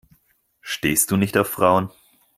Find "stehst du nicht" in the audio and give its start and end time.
0.63-1.37